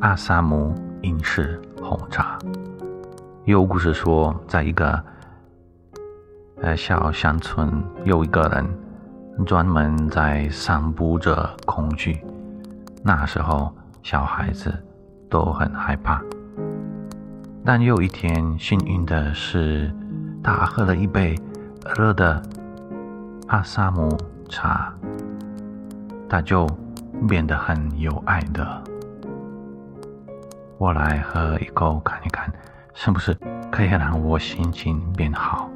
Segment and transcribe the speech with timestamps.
[0.00, 2.38] 阿萨姆英式红茶。
[3.44, 4.98] 有故事说，在一个
[6.62, 7.70] 呃小乡村，
[8.04, 12.24] 有一个人专门在散布着恐惧。
[13.02, 13.70] 那时候，
[14.02, 14.72] 小孩子
[15.28, 16.22] 都很害怕。
[17.62, 19.92] 但有一天，幸运的是，
[20.42, 21.34] 他喝了一杯
[21.94, 22.42] 热的
[23.48, 24.16] 阿萨姆
[24.48, 24.92] 茶，
[26.28, 26.66] 他就。
[27.28, 28.82] 变得很有爱的，
[30.80, 32.50] 我来喝一口看一看，
[32.94, 33.36] 是不是
[33.70, 35.68] 可以让我心情变好？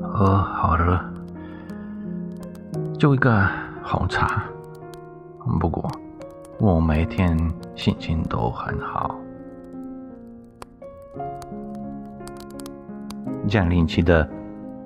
[0.00, 1.12] 喝好了，
[2.96, 3.44] 就一个
[3.82, 4.44] 红茶。
[5.58, 5.90] 不过
[6.60, 7.36] 我每天
[7.74, 9.16] 心情都很好。
[13.48, 14.30] 降临期的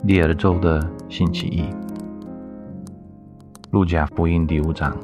[0.06, 1.68] 第二周的星期一。
[3.72, 4.96] 路加福音第五章，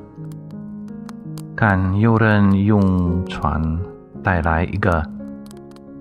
[1.57, 3.63] 看有人用船
[4.25, 5.01] 带来一个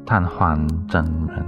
[0.04, 1.46] 瘫痪证人，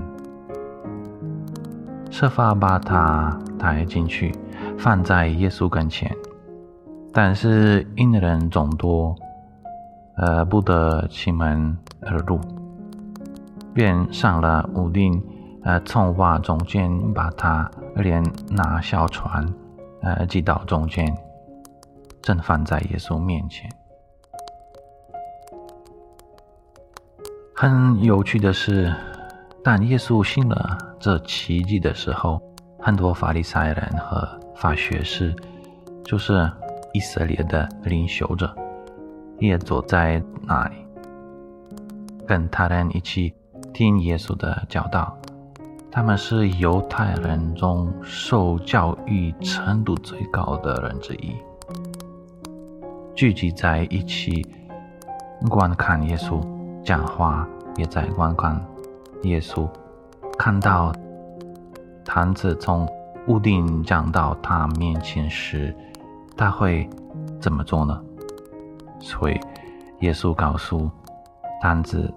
[2.12, 4.32] 设法把他抬进去，
[4.78, 6.16] 放在耶稣跟前。
[7.12, 9.16] 但是因人众多，
[10.18, 12.40] 呃，不得其门而入，
[13.74, 15.20] 便上了屋顶，
[15.64, 19.52] 呃，从瓦中间把他连拿小船。
[20.04, 21.12] 呃，寄到中间，
[22.22, 23.68] 正放在耶稣面前。
[27.58, 28.94] 很有趣的是，
[29.64, 32.38] 当耶稣信了这奇迹的时候，
[32.78, 34.28] 很多法利赛人和
[34.58, 35.34] 法学士，
[36.04, 36.52] 就是
[36.92, 38.54] 以色列的领袖者，
[39.40, 40.76] 也坐在那里，
[42.28, 43.34] 跟他人一起
[43.74, 45.18] 听耶稣的教导。
[45.90, 51.34] 他们是犹太人中受教育程度最高的人之一，
[53.16, 54.46] 聚集在一起
[55.50, 56.42] 观看耶稣
[56.86, 57.48] 讲话，
[57.78, 58.64] 也在观看
[59.24, 59.68] 耶稣。
[60.38, 60.94] 看到
[62.06, 62.88] 坛子从
[63.28, 65.76] 屋顶降到他面前时，
[66.38, 66.88] 他会
[67.42, 68.00] 怎么做呢？
[69.00, 69.40] 所以，
[70.02, 70.88] 耶稣告诉
[71.60, 72.14] 坛子，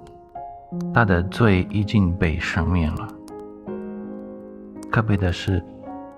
[0.92, 3.08] 他的罪已经被赦免了。
[4.90, 5.64] 可悲的是，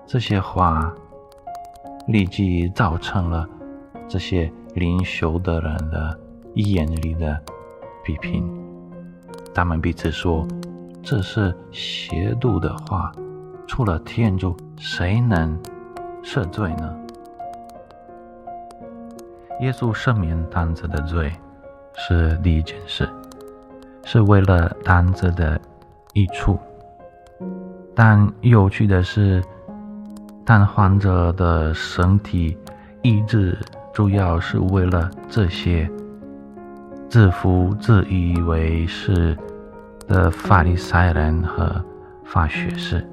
[0.05, 0.93] 这些话
[2.07, 3.47] 立即造成了
[4.09, 6.19] 这些灵修的人的
[6.55, 7.41] 眼里的
[8.03, 8.47] 比拼。
[9.53, 10.47] 他们彼此说
[11.03, 13.11] ：“这是邪毒的话，
[13.67, 15.59] 除了天主，谁能
[16.23, 16.97] 赦罪呢？”
[19.61, 21.31] 耶稣赦免单子的罪
[21.93, 23.07] 是第一件事，
[24.03, 25.59] 是为了单子的
[26.13, 26.57] 益处。
[27.93, 29.43] 但有趣的是，
[30.45, 32.57] 但患者的身体
[33.03, 33.57] 医治
[33.93, 35.89] 主要是为了这些
[37.11, 39.37] 自负自以为是
[40.07, 41.83] 的法利赛人和
[42.23, 43.05] 法学士。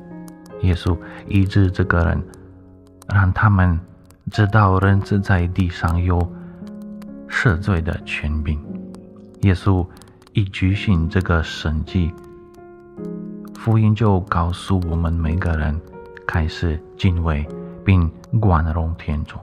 [0.61, 2.23] 耶稣医治这个人，
[3.13, 3.77] 让他们
[4.31, 6.17] 知道人子在地上有
[7.29, 8.65] 赦罪的权柄。
[9.41, 9.85] 耶稣
[10.33, 12.15] 一举行这个神迹。
[13.57, 15.77] 福音就告诉我们，每个人
[16.25, 17.45] 开始敬畏
[17.85, 18.09] 并
[18.41, 19.39] 宽容天主，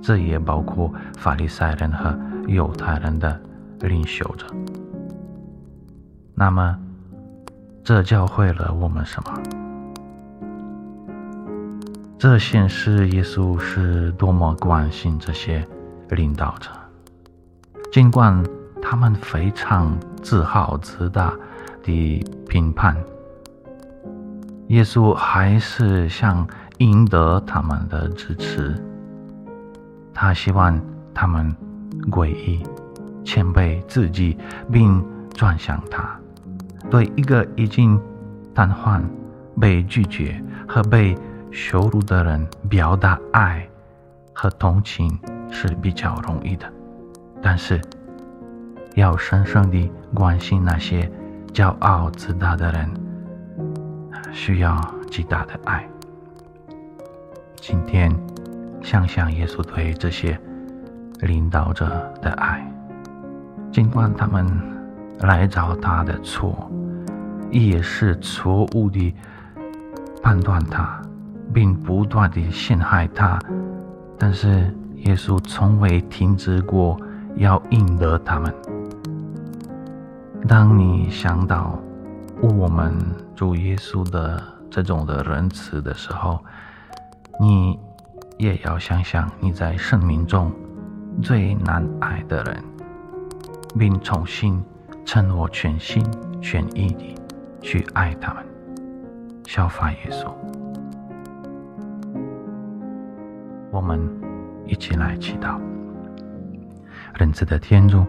[0.00, 3.40] 这也包括法利赛人和犹太人的
[3.80, 4.46] 领袖者。
[6.34, 6.78] 那么，
[7.82, 9.32] 这教会了我们什么？
[12.18, 15.66] 这显示耶稣是多么关心这些
[16.10, 16.70] 领导者，
[17.92, 18.42] 尽管
[18.80, 21.34] 他们非常自豪自大。
[21.86, 22.96] 的评判，
[24.66, 26.44] 耶稣还是想
[26.78, 28.74] 赢得他们的支持。
[30.12, 30.80] 他希望
[31.14, 31.54] 他们
[32.10, 32.62] 诡异、
[33.24, 34.36] 谦卑自己，
[34.70, 35.04] 并
[35.34, 36.18] 转向他。
[36.90, 38.00] 对一个已经
[38.54, 39.02] 瘫痪、
[39.60, 41.16] 被拒绝和被
[41.50, 43.68] 羞辱的人表达爱
[44.32, 45.18] 和同情
[45.50, 46.70] 是比较容易的，
[47.42, 47.80] 但是
[48.94, 51.10] 要深深地关心那些。
[51.52, 52.86] 骄傲自大的人
[54.30, 54.78] 需要
[55.10, 55.88] 极大的爱。
[57.54, 58.14] 今天，
[58.82, 60.38] 想想耶稣对这些
[61.20, 61.86] 领导者
[62.20, 62.66] 的爱，
[63.72, 64.46] 尽管他们
[65.20, 66.70] 来找他的错，
[67.50, 69.14] 也是错误的
[70.22, 71.00] 判断他，
[71.54, 73.38] 并不断的陷害他，
[74.18, 77.00] 但是耶稣从未停止过
[77.36, 78.54] 要赢得他们。
[80.46, 81.78] 当你想到
[82.40, 82.94] 我们
[83.34, 86.38] 主耶稣的这种的仁慈的时候，
[87.40, 87.78] 你
[88.36, 90.52] 也要想想你在生命中。
[91.22, 92.62] 最难爱的人，
[93.78, 94.62] 并重新
[95.04, 96.04] 趁我全心
[96.40, 97.14] 全意地
[97.60, 98.44] 去爱他们，
[99.46, 100.30] 效法耶稣。
[103.70, 103.98] 我们
[104.66, 105.58] 一起来祈祷：
[107.14, 108.04] 仁慈的天主，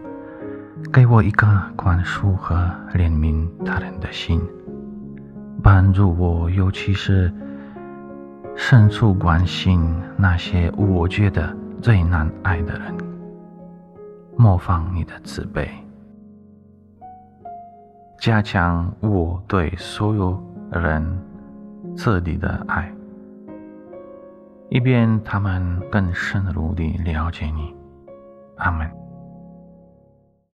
[0.91, 2.55] 给我一个宽恕和
[2.93, 4.41] 怜悯他人的心，
[5.63, 7.33] 帮助我，尤其是
[8.55, 11.55] 深处关心那些我觉得。
[11.81, 12.93] 最难爱的人，
[14.35, 15.69] 模仿你的慈悲，
[18.19, 20.41] 加强我对所有
[20.71, 21.05] 人
[21.95, 22.91] 彻底的爱，
[24.69, 27.73] 以便他们更深入地了解你。
[28.57, 29.06] 阿门。